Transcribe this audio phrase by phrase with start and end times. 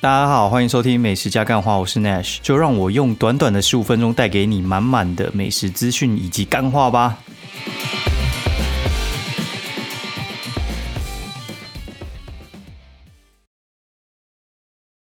[0.00, 7.18] 大家好，欢迎收听美食加干话，我是 Nash，就让我用短短的十五分钟带给你满满的美食资讯以及干话吧。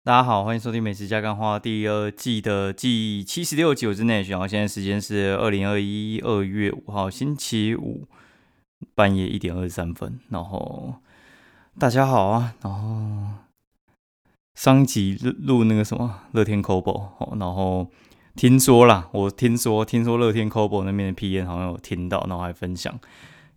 [0.04, 8.08] 大家好，欢迎收听美食加干话第二季的第七十六集，我是 Nash，然后现在时间是二零二一二月五号星期五
[8.94, 10.98] 半夜一点二十三分，然后
[11.80, 13.46] 大家好啊，然后。
[14.56, 17.92] 上一集录录那个什么乐天 Cobo，然后
[18.38, 22.98] 听说啦，我听说听说乐天 Cobo 那边的 P N 好像有听到，然后还分享，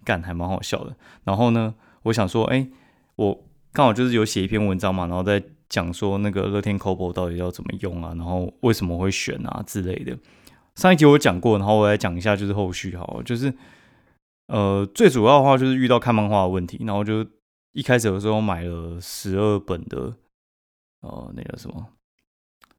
[0.04, 0.96] 干还蛮好笑的。
[1.22, 2.68] 然后呢，我想说，哎，
[3.14, 10.18] 我刚好就是有写一篇文章嘛，然后在讲说那个乐天 Cobo 到底要怎么用啊，然后为什么会选啊之类的。
[10.74, 13.54] 上一集我讲过，然后我来讲一下就是后续哈，就是
[14.48, 17.24] 呃最主要的话就是遇到看漫画的问题，然后就
[17.72, 20.14] 一开始的时候买了十二本的。
[21.00, 21.86] 哦，那个什么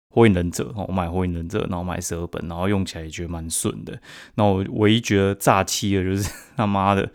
[0.09, 3.99] 火影忍者，我买火影忍者，然后买十二本，然后用起来也觉得蛮顺的。
[4.35, 7.11] 那我唯一觉得炸气的就是 他妈的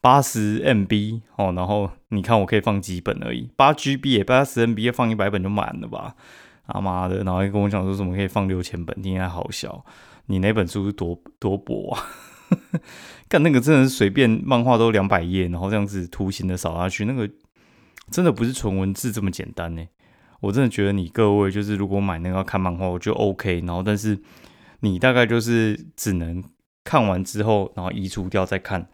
[0.00, 6.14] 八十 MB 哦，然后你看我可以放几本而已，八 GB 也八十 MB 放一百本就满了吧？
[6.66, 9.84] 他妈的，然后还跟我讲说什么可以放六千本，听起来好笑。
[10.26, 12.02] 你那本书是多多薄啊？
[13.28, 17.28] 干那个真的是随便漫画都两百页，然后这样子图形的扫下去，那个
[18.10, 19.84] 真的不是纯文字这么简单呢。
[20.44, 23.60] 我真的觉得你各位就是如果买那个看漫画，我觉得 OK。
[23.66, 24.18] 然后，但是
[24.80, 26.44] 你大概就是只能
[26.84, 28.88] 看完之后，然后移除掉再看。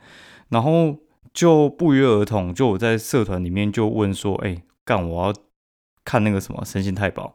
[0.49, 0.97] 然后
[1.33, 5.35] 就不约而同，就我在社团里面就问说：“哎，干我要
[6.05, 7.27] 看那个什么《神行太保》。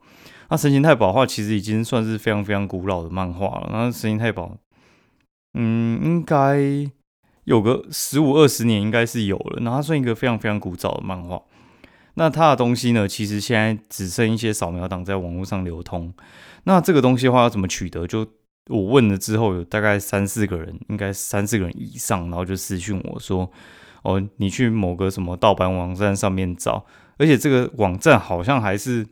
[0.49, 3.69] 那《神行太保》的话，其实已经算是非常非常古老的漫画了。
[3.71, 4.45] 那《神行太保》，
[5.53, 6.57] 嗯，应该
[7.45, 9.61] 有个十五二十年应该是有了。
[9.61, 11.41] 然后它算一个非常非常古早的漫画。
[12.15, 13.07] 那它的东西呢？
[13.07, 16.13] 其实现在只剩一些扫描档在网络上流通。
[16.63, 18.07] 那这个东西的话要怎么取得？
[18.07, 18.25] 就
[18.67, 23.51] 我问了之后，有大概三四个人，应该三四个人以上，然后就私讯我说
[24.03, 26.85] ：“哦，你去某个什么盗版网站上面找，
[27.17, 29.05] 而且这个网站好像还是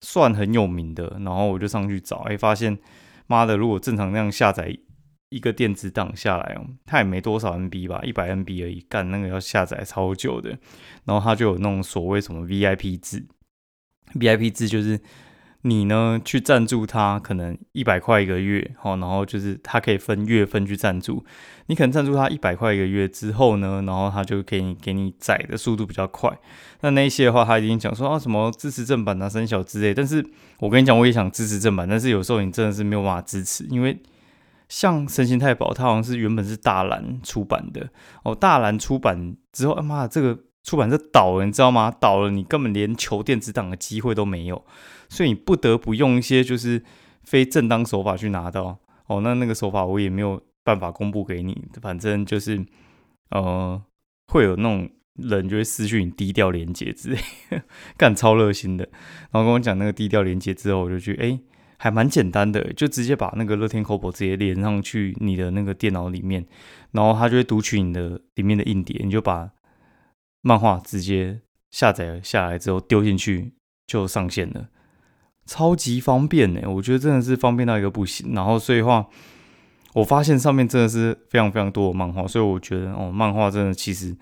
[0.00, 2.78] 算很有名的。”然后我就上去找，哎，发现
[3.26, 4.76] 妈的，如果正常那样下载。
[5.32, 8.84] 一个电子档下来哦，它也没多少 MB 吧，一百 MB 而已。
[8.88, 10.50] 干那个要下载超久的，
[11.06, 13.24] 然后它就有那种所谓什么 VIP 制
[14.14, 15.00] ，VIP 制就是
[15.62, 21.24] 你呢去赞助它，可能一百块一个月，好，然后就是它可以分月份去赞助。
[21.66, 26.36] 你可能赞助它一百块一个月之后呢，然后它就给你给你载的速度比较快。
[26.80, 29.94] 那那些的话，他已经讲说啊什么支持正版啊、生小之类。
[29.94, 30.22] 但是
[30.58, 33.96] 我跟你讲，我也想支持正版，但是有时候你真的是没有办法支持，因为。
[34.72, 37.90] 像《神行太保》，它好像是原本是大蓝出版的
[38.24, 38.34] 哦。
[38.34, 41.94] 大蓝出版之后，他妈这个出版社倒了，你知道吗？
[42.00, 44.64] 倒了，你根本连求电子档的机会都没有，
[45.10, 46.82] 所以你不得不用一些就是
[47.22, 48.78] 非正当手法去拿到
[49.08, 49.20] 哦。
[49.20, 52.64] 那那个手法我也没有办法公布给你，反正就是
[53.28, 53.78] 呃，
[54.28, 57.18] 会有那种人就会私讯你低调连接之类，
[57.98, 58.88] 干超热心的，
[59.30, 61.38] 然后跟我讲那个低调连接之后，我就去哎。
[61.82, 66.46] 还蛮简单的，就直接把那个乐天 Kobo 直接连上去你的那个电脑里面，
[66.92, 69.50] 然后它就会读取你的里面的硬碟，你就把
[70.42, 71.40] 漫画直接
[71.72, 73.54] 下载下来之后丢进去
[73.84, 74.68] 就上线了，
[75.44, 76.60] 超级方便呢！
[76.70, 78.32] 我觉得真的是方便到一个不行。
[78.32, 79.08] 然后所以话，
[79.94, 84.16] 我发现上面真的是非常非常多的漫画，所以我觉得哦，漫画真的其实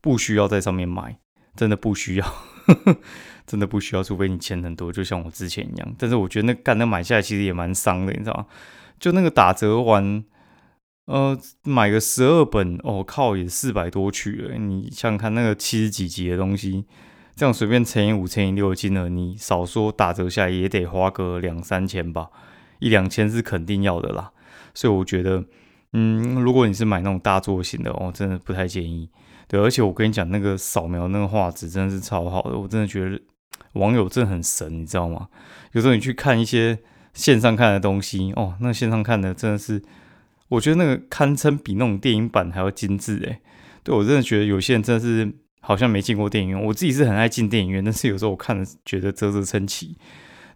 [0.00, 1.18] 不需要在上面买，
[1.54, 2.26] 真的不需要。
[3.46, 5.94] 真的不需要，除非你钱很多，就像我之前一样。
[5.98, 8.46] 但是我觉得那干那买下来其实也蛮伤的，你知道吗？
[9.00, 10.24] 就那个打折完，
[11.06, 14.56] 呃，买个十二本，哦靠，也四百多去了。
[14.56, 16.84] 你想想看，那个七十几集的东西，
[17.34, 22.28] 这样随便乘以五、乘以六金额，你少说打折下来也得花个两三千吧，
[22.78, 24.30] 一两千是肯定要的啦。
[24.72, 25.44] 所以我觉得，
[25.94, 29.10] 嗯，如果你是买那种大作型的，哦，真的不太建议。
[29.48, 33.20] 对，而且我跟你讲，那个扫描那个画质真的是超好的，我真的觉得。
[33.74, 35.28] 网友真的很神，你知道吗？
[35.72, 36.78] 有时候你去看一些
[37.14, 39.82] 线上看的东西，哦，那线上看的真的是，
[40.48, 43.40] 我觉得那个堪称比那种电影版还要精致诶。
[43.82, 49.96] 对我真的觉得有些人真的是好像没进过电影院，我自己是很爱进电影院，但是有时候我看了觉得啧啧称奇。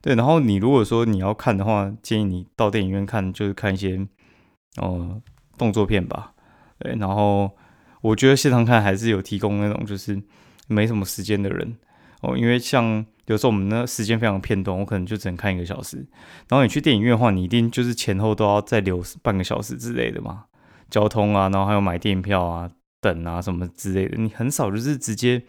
[0.02, 4.06] 对，然后你如果说你要看的话，建议你到电影院看，就是看一些
[4.76, 5.20] 哦
[5.58, 6.32] 动作片吧。
[6.78, 7.50] 对，然后
[8.02, 10.22] 我觉得线上看还是有提供那种就是
[10.68, 11.76] 没什么时间的人。
[12.22, 15.98] 哦，因为像有时候我们那时间非常片段，我可能就只能看一个小时。
[16.48, 20.44] 然后你去电影院的话，你一定就是前后都要再留半个小时之类的嘛，
[20.90, 22.70] 交通啊，然后还有买电影票啊、
[23.00, 24.16] 等啊什么之类的。
[24.16, 25.42] 你很少就是直接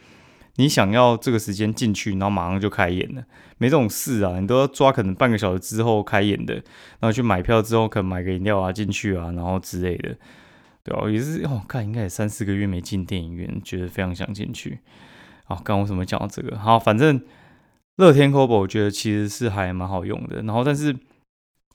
[0.55, 3.23] 你想要这个时间进去，然后马上就开演了，
[3.59, 4.39] 没这种事啊！
[4.39, 10.17] 你都要抓可能半个小时之后开演的，然后去买票之后可能买个饮料啊进去啊，然后之类的，
[10.83, 14.79] 对哦，也是哦，看应该也三四个月没进电影院，觉得非常想进去。
[15.47, 16.59] 好，刚为什么讲到这个？
[16.59, 17.21] 好，反正
[17.95, 20.41] 乐天 c o b o 我觉得其实是还蛮好用的。
[20.41, 20.93] 然后，但是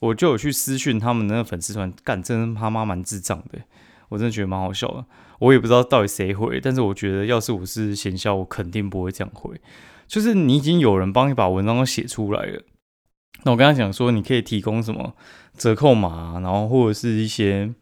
[0.00, 3.58] 我就有去私讯他们那个粉丝团，干，真他妈蛮智障的，
[4.10, 5.06] 我真的觉得蛮好笑的。
[5.38, 9.58] 我也不知道到底谁回，但是我觉得要是我是贤校，我肯定不会这样回。
[10.06, 12.62] 就是你已经有人帮你把文章都写出来了，
[13.44, 15.14] 那我跟他讲说，你可以提供什么
[15.56, 17.72] 折扣码，然后或者是一些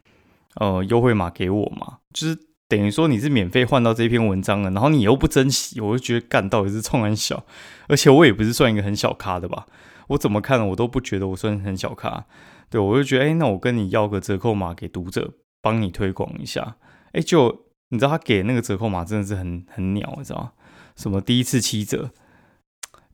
[0.54, 2.49] 呃优惠码给我嘛，就是。
[2.70, 7.44] 等于说你是免费换到这篇文章了，然后你又不珍惜，我就觉得干到底是冲很小，
[7.88, 9.66] 而且我也不是算一个很小咖的吧？
[10.06, 12.26] 我怎么看我都不觉得我算很小咖，
[12.70, 16.76] 对我就觉得哎，那我跟你要个折扣码给读者，帮你推广一下，
[17.10, 20.52] 哎，就你知道他给那个折扣码真的是很很鸟，你知道吗？
[20.94, 22.12] 什么第一次七折，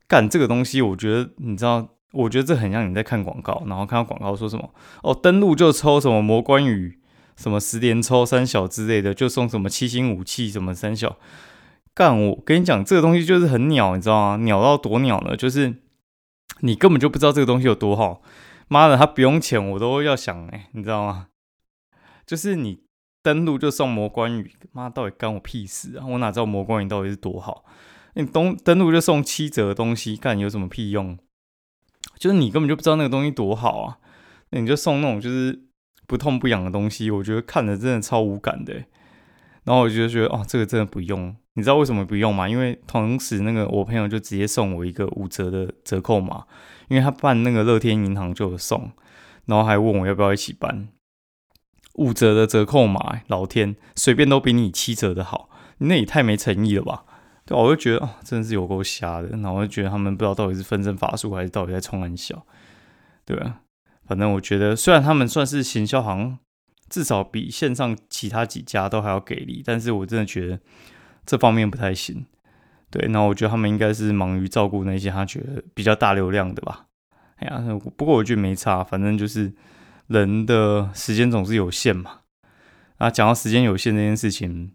[0.07, 4.71] 干这个东西，我觉得你知道，我觉得这很像你在看广告，然后看到广告说什么
[5.01, 6.99] 哦，登录就抽什么魔关羽。
[7.37, 11.17] 什么十连抽三小之类的，就送什么七星武器，什么三小。
[11.93, 14.43] 干我跟你讲，这个东西就是很鸟，你知道吗？
[14.43, 15.37] 鸟到多鸟呢？
[15.37, 15.75] 就是
[16.61, 18.21] 你根本就不知道这个东西有多好。
[18.67, 21.27] 妈的，他不用钱我都要想哎，你知道吗？
[22.25, 22.81] 就是你
[23.23, 26.05] 登录就送魔关羽，妈到底干我屁事啊？
[26.05, 27.63] 我哪知道魔关羽到底是多好？
[28.15, 31.17] 你登登录就送七折的东西，干有什么屁用？
[32.17, 33.97] 就是你根本就不知道那个东西多好啊！
[34.49, 35.66] 那你就送那种就是。
[36.07, 38.73] 不痛不痒的东西，我觉得看着真的超无感的。
[39.65, 41.35] 然后我就觉得，哦，这个真的不用。
[41.53, 42.47] 你知道为什么不用吗？
[42.47, 46.45] 因为同时那个我朋友就直接送我一个五折的折扣码，
[46.87, 48.91] 因为他办那个乐天银行就有送，
[49.45, 50.87] 然后还问我要不要一起办
[51.95, 53.21] 五折的折扣码。
[53.27, 55.49] 老天，随便都比你七折的好，
[55.79, 57.03] 那也太没诚意了吧？
[57.45, 59.27] 对，我就觉得，哦，真的是有够瞎的。
[59.29, 62.45] 然后我就觉得他们不知道到底是分身法术，还是到底在冲很小，
[63.25, 63.61] 对吧？
[64.07, 66.39] 反正我觉得，虽然他们算是行销行，
[66.89, 70.59] 至少比线上其他几家都还要给力，但是我真的觉得
[71.25, 72.25] 这方面不太行。
[72.89, 76.85] 对，那我觉得他们应该是忙于照顾那些他觉得比较大流量的吧。
[77.35, 77.61] 哎呀，
[77.97, 79.53] 不过我觉得没差，反正就是
[80.07, 82.21] 人的时间总是有限嘛。
[82.97, 84.71] 啊，讲到时间有限这件事情，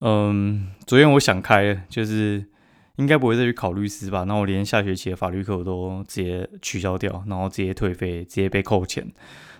[0.00, 2.51] 嗯，昨天我想开了，就是。
[2.96, 4.24] 应该不会再去考律师吧？
[4.24, 9.10] 那我连下学期的法律课我都直接取消掉，然后直接退费，直接被扣钱。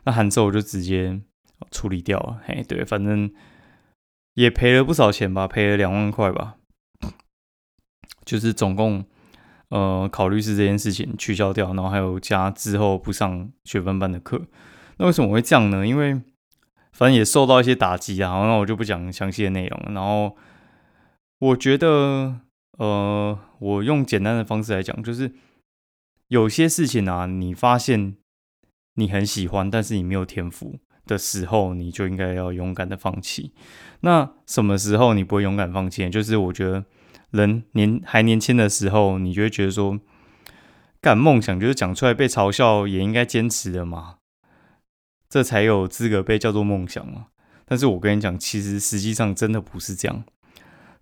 [0.05, 1.19] 那函授我就直接
[1.71, 2.41] 处理掉了。
[2.45, 3.33] 嘿，对，反正
[4.35, 6.57] 也赔了不少钱吧，赔了两万块吧。
[8.27, 9.07] 就是总共，
[9.71, 14.43] 呃，考律师这件事情取消掉，然后还有加之后不上学分班的课。
[14.99, 15.87] 那为什么会这样呢？
[15.87, 16.21] 因为
[16.93, 18.31] 反正也受到一些打击啊。
[18.47, 19.95] 那我就不讲详细的内容。
[19.95, 20.37] 然后
[21.39, 22.41] 我觉得。
[22.79, 25.33] 呃，我用简单的方式来讲，就是
[26.29, 28.17] 有些事情啊，你发现
[28.95, 33.53] 你很喜欢，但是你没有天赋的时候，你就应该要勇敢的放弃。
[34.01, 36.09] 那什么时候你不会勇敢放弃？
[36.09, 36.85] 就是我觉得
[37.31, 40.01] 人年还年轻的时候，你就会觉得说，
[41.01, 44.17] 干梦想就是讲出来被嘲笑也应该坚持的嘛，
[45.29, 47.27] 这才有资格被叫做梦想嘛。
[47.67, 50.25] 但是我跟你讲，其实实际上真的不是这样。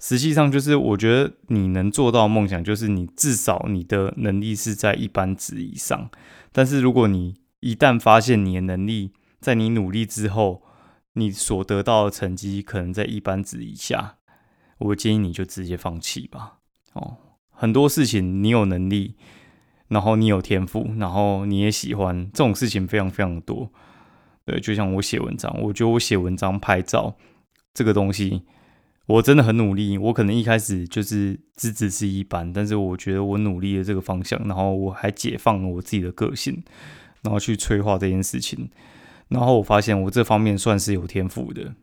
[0.01, 6.11] 实际上就是，我觉得你能做到梦想，就是你至少你的能力是在一般值以上。
[6.53, 10.63] 但是如果你一旦发现你的能力在你努力之后，
[11.13, 14.17] 你所得到的成绩可能在一般值以下，
[14.79, 16.55] 我建议你就直接放弃吧。
[16.95, 17.19] 哦，
[17.51, 19.17] 很多事情你有能力，
[19.89, 23.71] 然后你有天赋，然后你也喜欢这种事情非常非常多。
[24.47, 27.17] 对，就像我写文章，我觉得我写文章、拍照
[27.75, 28.45] 这个东西。
[29.11, 36.63] 我真的很努力，我可能一开始就是资质是一般，但是我觉得我努力的这个方向，然后我还解放了我自己的个性，
[37.23, 38.71] 然后去催化这件事情，
[39.29, 41.75] 然后我发现我这方面算是有天赋的。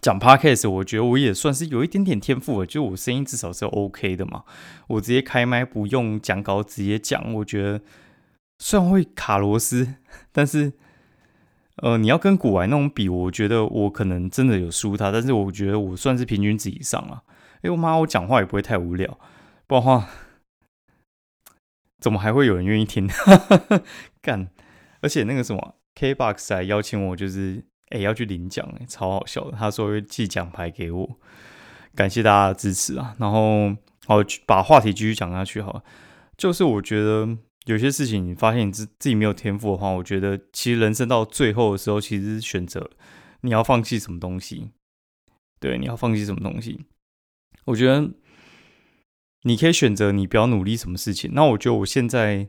[0.00, 4.44] 讲 podcast，我觉得我也算是有一点点天赋的，就我声音至少是 OK 的嘛。
[4.88, 7.80] 我直接开麦不用讲稿直接讲，我觉得
[8.58, 9.96] 虽然会卡螺丝，
[10.32, 10.72] 但是。
[11.82, 17.22] 呃，你要跟古玩那种比，我觉得我可能真的有输他，但是我觉得我算是平均值以上啊。
[17.62, 19.18] 哎，我妈，我讲话也不会太无聊，
[19.66, 20.08] 不然话
[22.00, 23.08] 怎么还会有人愿意听？
[24.20, 24.48] 干！
[25.00, 29.56] 而且那个什么 KBox 还邀请我，就是哎要去领奖，哎，超好笑的。
[29.56, 31.18] 他说会寄奖牌给我，
[31.94, 33.14] 感谢大家的支持啊。
[33.18, 33.70] 然后
[34.06, 34.16] 好
[34.46, 35.82] 把话题继续讲下去，好，
[36.36, 37.38] 就是我觉得。
[37.68, 42.90] 有些事情你发现你自自己没有天赋的话，我觉得其实人生到最后的时候，其实选择
[43.42, 44.70] 你要放弃什么东西。
[45.60, 46.86] 对，你要放弃什么东西？
[47.66, 48.10] 我觉得
[49.42, 51.32] 你可以选择你不要努力什么事情。
[51.34, 52.48] 那我觉得我现在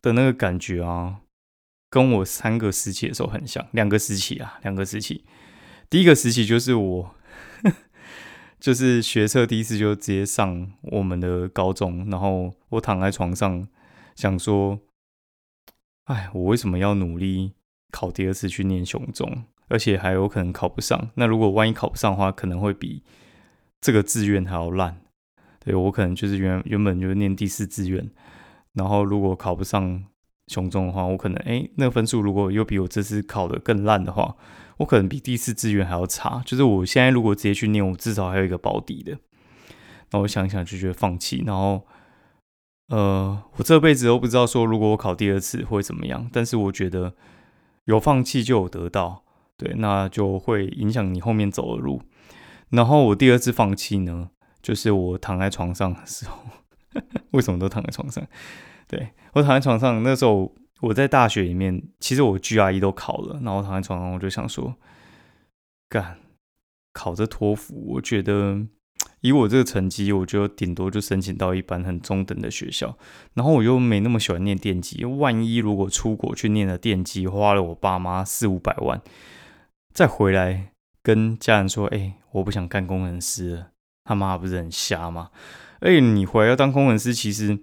[0.00, 1.20] 的那个感觉啊，
[1.90, 5.26] 跟我三个时期的时候很像，两个时期啊，两个时期。
[5.90, 7.14] 第一个时期就是我，
[8.58, 13.68] 就是学车第一次就直接上我们的高中，然后我躺在床上
[14.20, 14.80] 想说，
[16.04, 17.54] 哎，我为什么要努力
[17.90, 21.10] 考第二次去念雄中，而且还有可能考不上？
[21.14, 23.02] 那如果万一考不上的话，可能会比。
[23.82, 25.00] 这个志愿还要烂，
[25.64, 28.10] 对我可能就是原原本就念第四志愿，
[28.74, 30.04] 然后如果考不上
[30.48, 34.36] 雄中的话，我可能哎那分数如果又比我这次考的更烂的话，
[34.76, 36.42] 我可能比第四志愿还要差。
[36.44, 39.16] 就是我现在如果直接去念，我至少还有一个保底的。
[40.10, 41.86] 那我想想就觉得放弃，然后
[42.90, 47.14] 呃，我这辈子都不知道说如果我考第二次会怎么样，但是我觉得
[47.84, 49.22] 有放弃就有得到，
[49.56, 52.02] 对，那就会影响你后面走的路。
[52.70, 54.30] 然后我第二次放弃呢，
[54.60, 56.38] 就是我躺在床上的时候，
[57.30, 58.26] 为什么都躺在床上？
[58.88, 64.74] 对我躺在床上那时候，我在大学里面，其实我 GRE 都考了，然后躺在床上，我就想说，
[65.88, 66.18] 干
[66.92, 68.66] 考这托福，我觉得
[69.20, 72.96] 以我这个成绩，我觉得顶多就申请到一般很中等的学校，
[73.34, 79.00] 然后我又没那么喜欢念电机，万一如果出国去念了电机，花了我爸妈四五百万，
[79.92, 80.72] 再回来。
[81.02, 83.68] 跟家人说：“哎，我不想干工程师了。”
[84.04, 85.30] 他妈不是很瞎吗？
[85.80, 87.58] 哎，你回来要当工程师，其实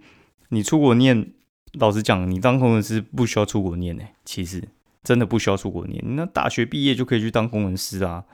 [0.49, 1.33] 你出国念，
[1.73, 4.03] 老实讲，你当工程师不需要出国念呢。
[4.25, 4.63] 其实
[5.03, 8.25] 真的不需要出国念，那大学毕业就可以去当工程师啊。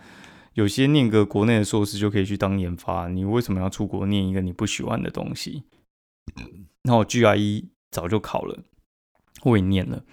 [0.54, 3.08] 有些念个国内的硕士就可以去当研发。
[3.08, 5.64] 你为什么要出国念一个你不喜欢的东西？
[6.84, 8.60] 那我 GRE 早就考了，
[9.44, 10.04] 我也念了，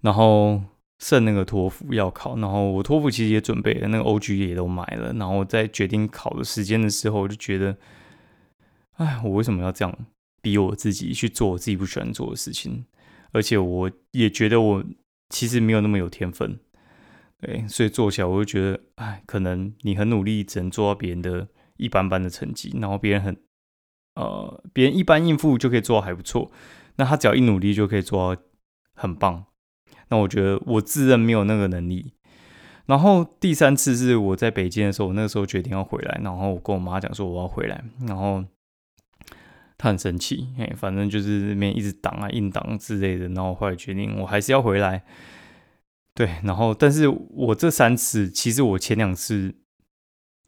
[0.00, 0.62] 然后。
[1.00, 7.76] 剩那个托福要考，然后我托福其实也准备了，那个 O G 也都买了，然后在决定考的时间的时候，我就觉得，
[8.92, 9.94] 哎，我为什么要这样
[10.40, 12.86] 逼我自己去做我自己不喜欢做的事情？
[13.32, 14.84] 而且我也觉得我
[15.28, 16.58] 其实没有那么有天分，
[17.44, 21.46] 对，所以做起来我就觉得，哎，可能你很努力，只能做到别人的
[21.76, 23.36] 一般般的成绩，然后别人很，
[24.14, 26.50] 呃，别人一般应付就可以做到还不错，
[26.96, 28.42] 那他只要一努力就可以做到
[28.94, 29.44] 很棒。
[30.08, 32.14] 那我觉得我自认没有那个能力。
[32.86, 38.42] 然后第三次是我在北京的时候，我那个时候决定要回来，然后我跟我妈讲说我要回来，然后
[39.76, 43.28] 她很生气，哎，反正就是那边一直挡啊、硬挡之类的。
[43.28, 45.04] 然后后来决定我还是要回来。
[46.14, 49.54] 对，然后但是我这三次，其实我前两次，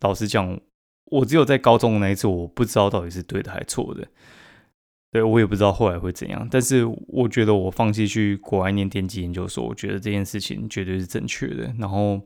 [0.01, 0.61] 老实讲，
[1.07, 4.07] 我只有在高中那一次，我不知道到底是对的还是错的。
[5.11, 11.75] 对，我也不知道后来会怎样，但是我觉得我放弃去国外念电机研究所，我觉得这件事情绝对是正确的。
[11.79, 12.21] 然后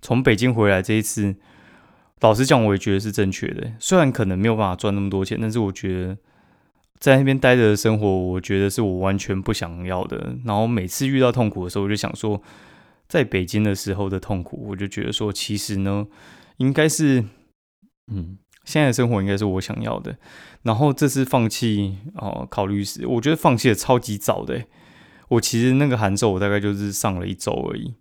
[0.00, 1.34] 从北京回来这一次，
[2.20, 3.72] 老实讲，我也觉得是正确的。
[3.80, 6.16] 虽然可能没有办法赚那么多钱，但是我觉得
[6.98, 10.36] 在那边待着的生活，我觉得是我完全不想要的。
[10.44, 12.40] 然后每次遇到痛苦的时候，我就想说，
[13.08, 16.06] 在北京的时候的痛苦，我就觉得说，其实呢，
[16.58, 17.24] 应该是，
[18.12, 18.38] 嗯。
[18.64, 20.18] 现在的生活应该是我想要的，
[20.60, 24.62] 然后这次放弃哦，考律师，我觉得放弃的超级早的。
[25.28, 27.94] 我其实那个函授我大概就是上了一周而已，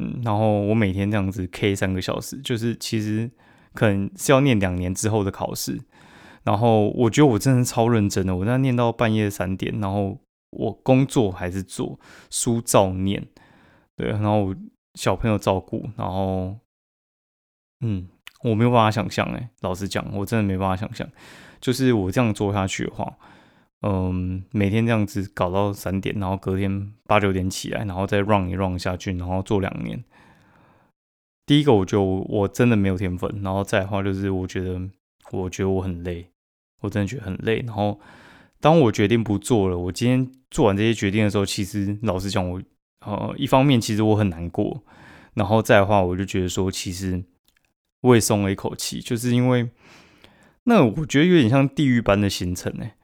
[0.00, 3.30] 嗯，然后我每天这样子 K 三个小时，就是其实
[3.74, 5.78] 可能是要念两年之后的考试。
[6.42, 10.18] 然后我觉得我真的超认真的，我在念到半夜三点，然后
[10.50, 11.96] 我工作还是做
[12.28, 13.24] 书照念，
[13.98, 14.54] 对，然后
[14.94, 16.56] 小朋友照顾，然后
[17.80, 18.08] 嗯。
[18.44, 21.04] 我没有办法想象，哎，老实讲，我真的没办法想象，
[21.60, 23.18] 就是我这样做下去的话，
[23.82, 30.04] 嗯，每天这样子搞到三点，然后隔天八九点起来，然后再 run 一 run 下去，然后做两年。
[31.46, 34.88] 第一个，我就我真的没有天分，然后再的话，就是我觉得，
[35.32, 36.30] 我觉得我很累，
[36.82, 37.64] 我真的觉得很累。
[37.66, 37.98] 然后，
[38.60, 42.62] 当我决定不做了，我今天做完这些决定的时候，其实老实讲，我
[43.00, 44.82] 呃，一方面其实我很难过，
[45.34, 47.24] 然后再的话，我就觉得说，其实。
[48.02, 49.70] 我也松了一口气，就是因为
[50.62, 52.94] 那我觉得有点像地狱般的行程哎，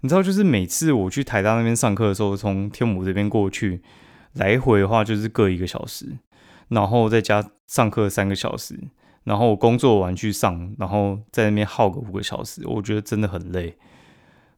[0.00, 3.80] 你知道，就是每次我去台大那边上课的时候，从天母这边过去
[4.32, 6.18] 来回的话，就是各一个小时，
[6.66, 8.76] 然后再加上课三个小时，
[9.22, 13.78] 然后工作完去上，然后在那边耗个五个小时，我觉得真的很累。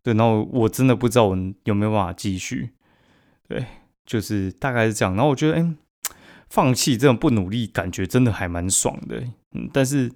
[0.02, 2.70] 对，然后我真的不知道我有没有办法继续。
[3.46, 3.66] 对，
[4.06, 5.14] 就是大概是这样。
[5.14, 5.74] 然后我觉得，哎。
[6.50, 9.24] 放弃这种不努力，感觉真的还蛮爽的。
[9.52, 10.12] 嗯，但是，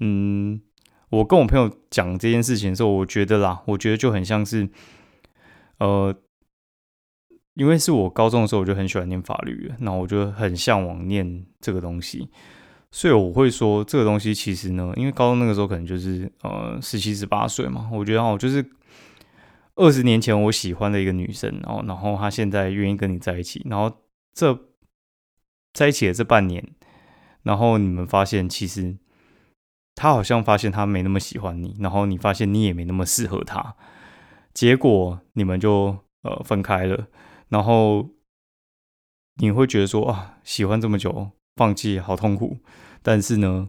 [0.00, 0.60] 嗯，
[1.08, 4.68] 我跟我朋友讲这件事情的时候，我觉得啦，我觉得就很像是，
[5.78, 6.14] 呃，
[7.54, 12.28] 因为是我高中的时候我就很喜欢念法律，然后我就很向往念这个东西，
[12.90, 18.62] 所以我会说这个东西其实呢，因为高中那个时候可能就是呃十七十八岁嘛，我觉得哦，就是
[19.78, 24.02] 二十年前我喜欢的一个女生，然后然后她现在愿意跟你在一起，然后
[24.34, 24.68] 这
[25.72, 26.62] 在一起的这半年，
[27.42, 28.98] 然后你们发现其实
[29.94, 33.76] 她好像发现她没那么喜欢你，然后你发现你也没那么适合她，
[34.52, 37.06] 结果你们就呃分开了，
[37.48, 38.10] 然后
[39.36, 41.30] 你会觉得说啊，喜欢这么久。
[41.56, 42.58] 放弃好痛苦，
[43.02, 43.68] 但是呢，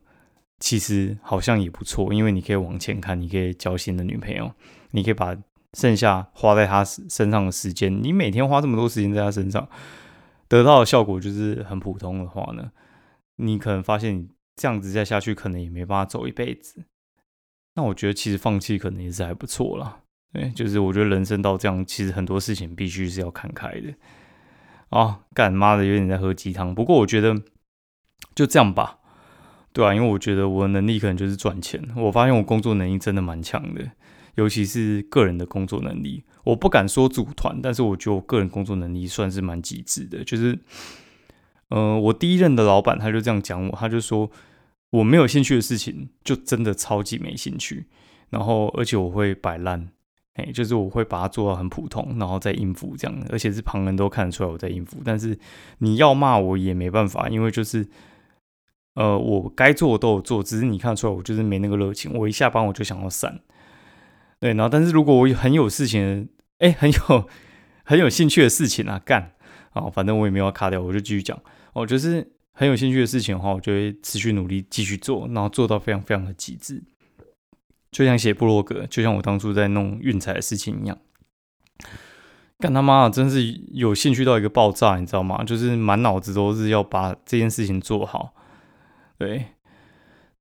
[0.60, 4.54] 其实好像也不错，因为你可以往前看，你可以交新的女朋友，
[4.92, 5.36] 你可以把
[5.78, 9.68] 剩下花在他身上的时间，你每天花这么多时间在他身上，
[10.48, 12.72] 得到的效果就是很普通的话呢，
[13.36, 16.86] 你可能发现你这样子再下去，可能也没办法走一辈子。
[17.76, 20.00] 那我觉得其实放弃可能也是还不错啦。
[20.34, 23.94] 对，就是我觉得人生到这样，其实很多事情必须是要看开的。
[24.90, 27.42] 啊，干妈的有点在喝鸡汤，不过我觉得。
[28.36, 29.00] 就这样吧，
[29.74, 31.82] 对啊，因为我觉得我的能力可能就是赚钱。
[31.96, 33.92] 我发现我工作能力真的蛮强的，
[34.36, 36.24] 尤其是个人的工作能力。
[36.44, 40.24] 我不敢说组团，但是我觉得我个人工作能力算是蛮极致的。
[40.24, 40.58] 就是，
[41.70, 44.30] 呃，我第一任的老板他就这样讲我，他就说
[44.92, 47.86] 我没有兴趣的事情就真的超级没兴趣。
[48.30, 49.90] 然后，而且我会摆烂，
[50.34, 54.98] 哎，就是我会把它做到很普通，然后再应付这样，而且是旁人都看得出来我在应付。
[55.04, 55.38] 但是
[55.80, 57.88] 你要骂我也没办法，因为就是。
[58.96, 62.12] 呃，我该做的都有做，只是你看出来我就是没那个热情。
[62.14, 63.40] 我一下班我就想要散，
[64.40, 66.30] 对，然后但是如果我有很有事情，
[66.60, 67.30] 哎，很有
[67.84, 69.34] 很有兴趣的事情啊，干
[69.72, 71.38] 啊，反正我也没有卡掉，我就继续讲。
[71.74, 76.82] 哦，就是很有兴趣的事情的话，我就会持续努力继续做，然后做到非常非常的极致。
[77.92, 80.98] 就像写部落格，就像我当初在弄运彩的事情一样，
[82.60, 85.44] 干他妈的真是有兴趣到一个爆炸，你知道吗？
[85.44, 88.34] 就是满脑子都是要把这件事情做好。
[89.18, 89.48] 对，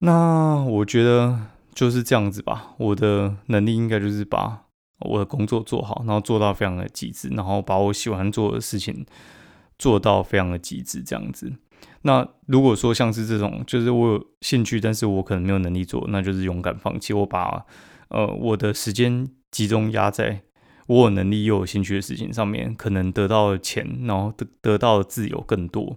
[0.01, 1.39] 那我觉得
[1.79, 2.75] 就是这样子吧。
[2.77, 4.65] 我的能力应该就是把
[4.99, 9.07] 我的工作做好，然后做到非常的极致，然后把我喜欢做的事情
[9.79, 11.53] 做到非常的极致，这样子。
[12.03, 17.13] 那如果说像是这种，就是我有兴趣，但是我可能没有能力做，那就是勇敢放弃。
[17.13, 17.65] 我把
[18.09, 20.43] 呃我的时间集中压在
[20.89, 25.97] 我有能力又有兴趣的事情上面，可能得到的钱，然后得得到的自由更多。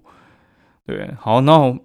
[0.85, 1.75] 对，好，那。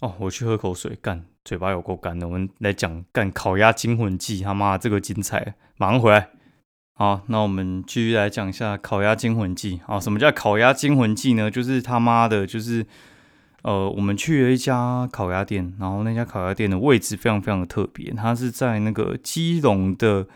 [0.00, 2.26] 哦，我去喝口水，干，嘴巴有够干的。
[2.26, 6.30] 我们来讲干烤鸭惊魂记，他妈这个精彩，马上回来。
[6.94, 9.80] 好，那我们继续来讲一下烤鸭惊魂记。
[9.86, 11.50] 啊，什么叫烤鸭惊魂记呢？
[11.50, 12.86] 就是他妈的，就是
[13.62, 20.26] 呃，我们去了一家烤鸭店，然后那家烤鸭店的位置非常非常的特别，它是在那个基隆的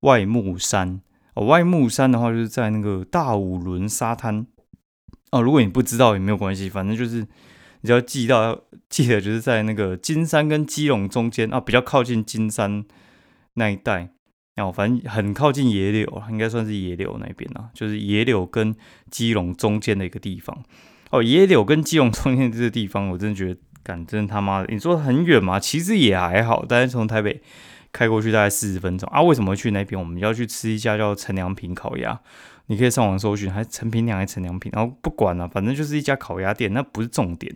[0.00, 1.00] 外木山。
[1.34, 4.46] 哦，外木山的话就是在那个大五轮沙滩。
[5.30, 7.26] 哦，如果你不知道也没有关系，反正就是。
[7.80, 12.84] 你只要记到，记得就是在那个金山跟基隆中间啊，比较靠近金山
[13.54, 14.10] 那一带，
[14.56, 18.74] 然后反正很靠近野柳，应该算是野柳那边啊，就是野柳跟
[19.10, 20.64] 基隆中间的一个地方。
[21.10, 25.60] 哦，野柳跟基隆中间这个地方，我真的觉得，干真他妈的，你说很远吗？
[25.60, 27.40] 其实也还好，但是从台北
[27.92, 29.22] 开过去大概四十分钟啊。
[29.22, 29.98] 为什么去那边？
[29.98, 32.20] 我们要去吃一家叫陈良平烤鸭。
[32.68, 37.52] 你可以上网搜寻，还陈平良还是陈良品，然后不管了，反正就是一家烤鸭店，那不是重点，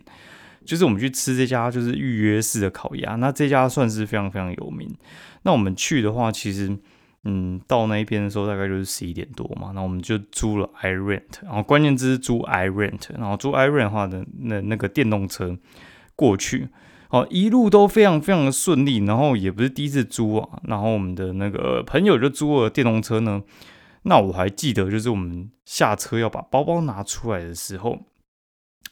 [0.65, 4.89] 就是我们去吃这家就是预约式的烤鸭，那这家算是非常非常有名。
[5.43, 6.75] 那我们去的话，其实
[7.25, 15.55] 嗯，到那一边的时候大概就是十一点多嘛，那我们就租了 i rent，然后关键字是租 i rent，然后租 i rent 的话的那那个电动车
[16.15, 16.69] 过去，
[17.09, 23.43] 哦，一路都非常非常的顺利，然后也不是第一次租啊，然后我们的那个朋友就租了电动车呢。
[24.03, 27.99] 那我还记得，就是我们下车要把包包拿出来的时候，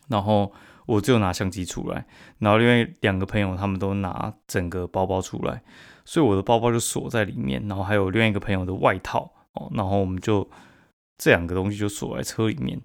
[0.08, 0.54] 然后
[0.86, 2.06] 我只有拿相机出来，
[2.40, 5.62] 然后另外两个朋友他们都拿整个包包出来，
[6.06, 10.50] 所以我的包包就锁在里面，然后还有另外一个朋友的外套哦，然后我们就
[11.18, 12.82] 这两个东西就锁在车里面。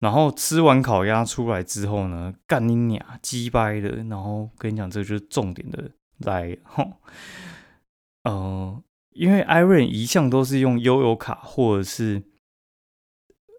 [0.00, 6.92] 然后吃完烤鸭出来之后呢，干你娘鸡掰的，然后跟你讲，这就是重点的来，吼，
[8.24, 8.82] 呃。
[9.12, 12.22] 因为 Iron 一向都是用悠游卡或者是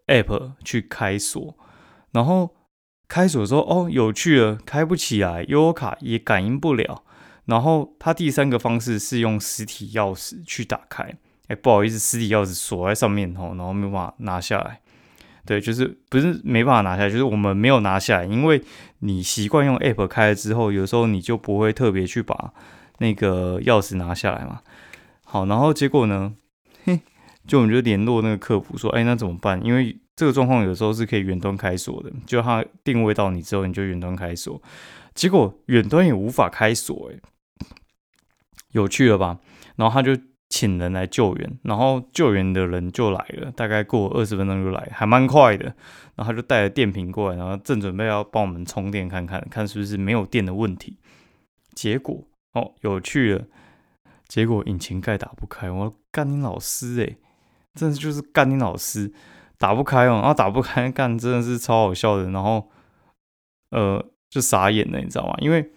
[0.07, 1.57] App 去开锁，
[2.11, 2.55] 然后
[3.07, 7.03] 开锁说哦有趣了，开不起来，悠游卡也感应不了。
[7.45, 11.15] 然后它第三个方式是用实体钥匙去打开，
[11.47, 14.81] 哎不好意思，实体钥匙锁在上面吼，然后没办法拿下来。
[15.45, 18.61] 对，就是不是没办法拿下来，就是我们没有拿下来，因为
[18.99, 22.53] 你习惯用 App 开了之后，有时候你就不会特别去把
[22.99, 24.61] 那个钥匙拿下来嘛。
[25.31, 26.33] 好，然后结果呢？
[26.85, 27.01] 嘿，
[27.45, 29.63] 就我们就联络那个客服说，哎，那怎么办？
[29.63, 34.59] 因为这个状况有时候是可以远端开锁的，就它定位到你之后，你就远端开锁。
[35.13, 37.19] 结果远端也无法开锁，诶，
[38.71, 39.37] 有趣了吧？
[39.75, 45.65] 然后他就请人来救援，然后救援的人就来了，大概过二十分钟就来，还蛮快的。
[46.15, 50.97] 然后他就带了电瓶过来，然后正准备要帮我们充电看看，看是不是没有电的问题。
[51.75, 53.45] 结果哦，有趣了，
[54.29, 57.17] 结果引擎盖打不开，我干你老师诶，
[57.73, 59.11] 真的就是干你老师，
[59.57, 62.69] 打不开哦，然后打不开，干真的是超好笑的，然后
[63.71, 65.35] 呃就傻眼了，你知道吗？
[65.39, 65.71] 因为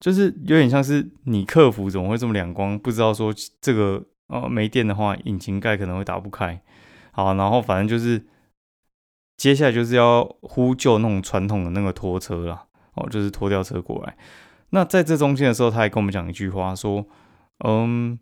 [0.00, 6.60] 就是有点像是你客服怎么会这么两光，不知道说这个呃没电的话，引擎盖可能会打不开。
[7.12, 8.26] 好，然后反正就是
[9.36, 14.16] 接下来就是要呼救那种传统的那个拖车啦，哦，就是拖吊车过来。
[14.70, 17.06] 那在这中间的时候，他还跟我们讲一句话，说
[17.64, 18.18] ：“嗯，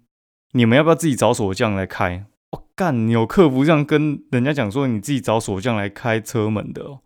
[0.53, 7.01] 你们要不要自己找锁匠来开？”我干，你有客服这样跟人家讲说，你自己找锁匠来开车门的，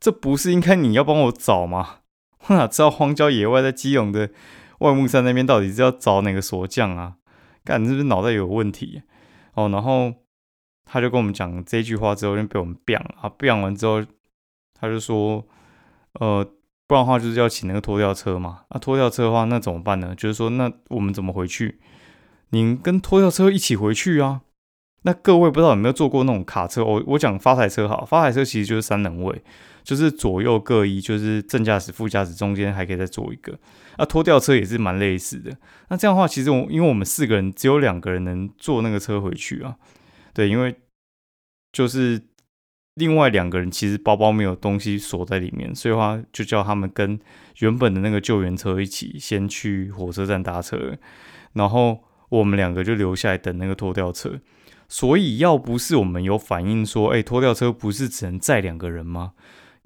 [0.00, 1.98] 这不是应该你要帮我找吗？
[2.48, 4.30] 我哪知道荒郊野外在基隆的
[4.78, 7.16] 外木山那边到底是要找哪个锁匠啊？
[7.64, 9.02] 干，你是不是脑袋有问题？
[9.54, 10.14] 哦，然后
[10.86, 14.02] 他就跟我们讲这句话之后，就被我们变了啊，变完之后，
[14.74, 15.46] 他就说
[16.20, 16.48] ：“呃。”
[16.88, 18.62] 不然的话，就是要请那个拖吊车嘛。
[18.70, 20.14] 那拖吊车的话，那怎么办呢？
[20.16, 21.78] 就是说，那我们怎么回去？
[22.50, 24.40] 您跟拖吊车一起回去啊？
[25.02, 26.82] 那各位不知道有没有坐过那种卡车？
[26.82, 29.42] 我我讲发财车好，发财车其实就是三人位，
[29.84, 33.58] 就是左右各一，就是正驾驶、副驾驶中间还可以再坐一个。
[33.98, 35.54] 那拖吊车也是蛮类似的。
[35.90, 39.76] 那这样的话，其实我因为我们四个人，只有两个人能坐那个车回去啊。
[40.32, 40.74] 对，因为
[41.70, 42.22] 就是。
[42.98, 47.18] 另外两个人其实包包没有东西锁在里面，所以话就叫他们跟
[47.58, 50.98] 原本的那个救援车一起先去火车站搭车，
[51.52, 54.40] 然后我们两个就留下来等那个拖吊车。
[54.88, 59.32] 所以要不是我们有反应说，哎，拖吊车不是只能载两个人吗？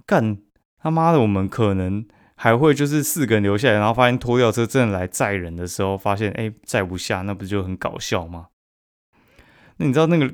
[0.07, 0.39] 干
[0.81, 8.47] 他妈的，我们可能还会就是四个人留下来，然后发现拖吊车真的来载人的时候，发现哎载不下，那不就很搞笑吗？
[9.79, 10.33] 那你知道那个？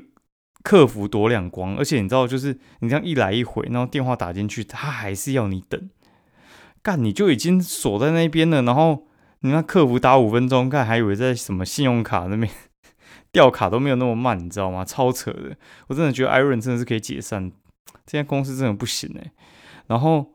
[0.61, 5.89] 客服多两光，而且你知道，就是你这样一来一回，然后电话打进去，他还是要你等。
[6.81, 9.07] 干，你就已经锁在那边了，然后
[9.39, 12.51] 你看客服打五分钟，干还以为在什么信用卡那边
[13.31, 14.83] 调卡都没有那么慢，你知道吗？
[14.83, 15.55] 超扯的，
[15.87, 17.51] 我真的觉得 Iron 真的是可以解散，
[18.05, 19.31] 这家公司真的不行哎。
[19.87, 20.33] 然后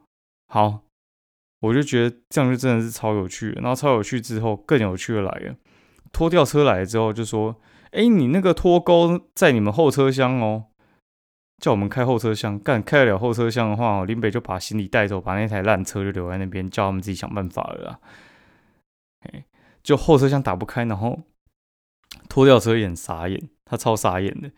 [0.48, 0.80] 好，
[1.60, 3.50] 我就觉得这样就真的是超有趣。
[3.52, 5.54] 然后超有趣之后，更有趣的来了，
[6.12, 7.54] 拖吊车来了之后就说。
[7.94, 10.64] 哎，你那个脱钩在你们后车厢哦，
[11.58, 18.00] 叫我们开后车厢，干开得了后车厢的话，林北就把行李带走，把那台烂车就留在那边，叫他们自己想办法了。
[19.20, 19.44] 哎，
[19.84, 21.22] 就后车厢打不开，然后
[22.28, 24.50] 拖吊车也很傻眼，他超傻眼的，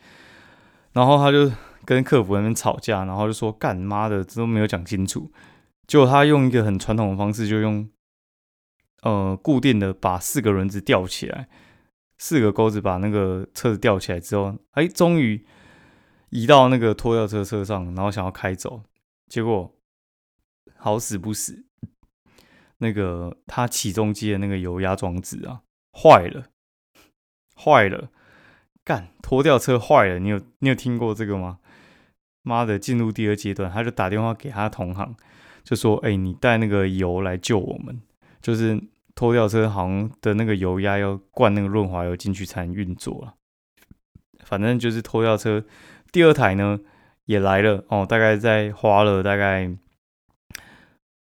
[0.92, 1.52] 然后他就
[1.84, 5.30] 跟客服那边吵架，然后就说干妈的这都没有讲清楚，
[5.86, 7.86] 就他用一个很传统的方式，就用
[9.02, 11.48] 呃固定的把四个轮子吊起来。
[12.18, 15.44] 四个钩子把那个车子吊起来之后，哎，终于
[16.30, 18.82] 移到那个拖吊车车上，然后想要开走，
[19.28, 19.74] 结果
[20.76, 21.66] 好死不死，
[22.78, 25.60] 那个它起重机的那个油压装置啊
[25.92, 26.46] 坏了，
[27.54, 28.10] 坏了，
[28.82, 31.58] 干拖吊车坏了，你有你有听过这个吗？
[32.42, 35.14] 妈的，进入第二阶段，他就打电话给他同行，
[35.62, 38.00] 就说，哎，你带那个油来救我们，
[38.40, 38.82] 就是。
[39.16, 43.34] 拖吊车好像的那个油压要灌那个润滑油进去才能运作了，
[44.44, 45.64] 反正就是拖吊车
[46.12, 46.78] 第二台呢
[47.24, 49.74] 也来了哦，大概在花了大概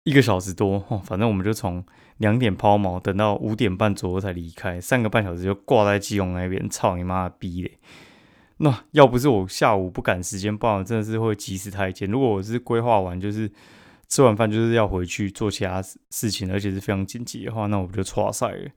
[0.04, 1.84] 一个小时多哦，反正我们就从
[2.17, 7.80] 两点抛锚等到五点半左右才离开，三个半小时就挂在基隆那边，操你妈的逼嘞！
[8.58, 12.08] 那要不是我下午不赶时间，不然真的是会急死太监。
[12.08, 13.52] 如果我是规划完就是。
[14.12, 18.69] 吃完饭就是要回去做其他事情，而且是非常紧急的话，那我就错赛了。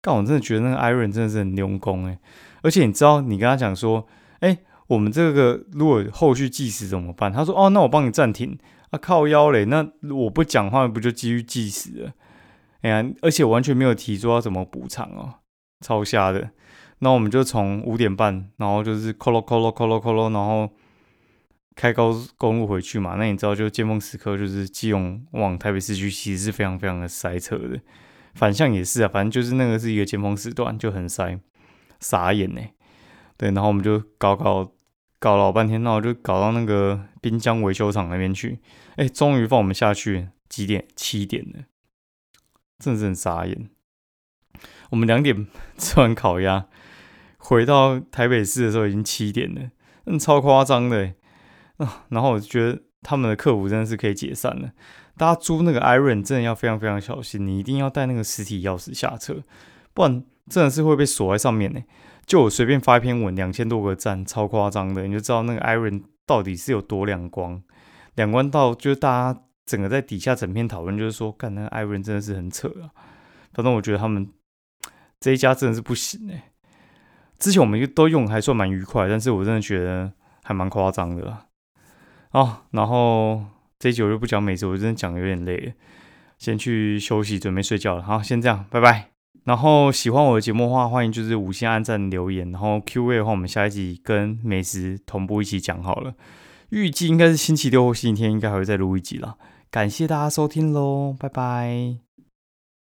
[0.00, 2.18] 但我真的觉得那个艾伦真的是很用功哎，
[2.62, 7.30] 而且你知道，你跟他讲说，哎，我们这个如果后续计时怎么办？
[7.30, 8.58] 他说，哦，那我帮你暂停。
[8.88, 12.12] 啊，靠腰嘞，那我不讲话不就继续计时了？
[12.80, 15.34] 哎呀，而且完全没有提说要怎么补偿哦，
[15.82, 16.48] 超瞎的。
[17.00, 20.70] 那我们就从五点半，然后就是扣咯扣咯扣咯扣咯，然后。
[21.80, 23.14] 开高公路回去嘛？
[23.14, 27.80] 那你知道，就尖峰时刻，就是基隆往台北市区，其实是非常非常的塞车的。
[28.34, 31.40] 反向也是啊，反正就是那个是一个尖峰时段，就很塞，
[31.98, 32.60] 傻眼呢。
[33.38, 34.70] 对，然后我们就搞搞
[35.18, 38.58] 搞老半天，然后就搞到那个滨江维修厂那边去。
[38.96, 40.86] 哎，终于放我们下去，几点？
[40.94, 41.60] 七点了，
[42.78, 43.70] 真的是很傻眼。
[44.90, 45.46] 我们两点
[45.78, 46.66] 吃完烤鸭，
[47.38, 49.70] 回到台北市的时候已经七点了。
[50.04, 51.14] 嗯，超夸张的
[51.84, 52.04] 啊！
[52.10, 54.70] 然后我就觉得他们的客服真的是可以解散了。
[55.16, 59.42] 大家租那个 Iron 真的要非常非常小心，你一定要带那个实体钥匙下车，
[59.92, 61.80] 不然真的是会被锁在上面呢。
[62.26, 67.62] 就我随便发一篇文，两千多个赞，超夸张的，你就知道那个 Iron 到底是有多亮光，
[68.14, 72.88] 两光到就是大家整个在底下整篇讨论，就是说，干那个 Iron 真的是很扯啊。
[73.52, 74.30] 反正我觉得他们
[75.18, 76.52] 这一家真的是不行哎。
[77.38, 80.12] 之前我们都用还算蛮愉快，但是我真的觉得
[80.44, 81.46] 还蛮夸张的啦。
[82.32, 83.42] 哦，然后。
[83.82, 85.72] 这一集我就不讲美食，我真的讲的有点累，
[86.36, 88.02] 先去休息，准备睡觉了。
[88.02, 89.08] 好，先这样，拜拜。
[89.44, 92.52] 然后喜欢我的节目的话，欢迎就是五星按赞留言。
[92.52, 96.12] 然后 Q&A 的话，我们下一集跟美食同步一起讲好了。
[96.68, 99.38] 预计应该是星期六或星期天，应该还会再录一集了。
[99.70, 102.09] 感谢大家收听喽，拜拜。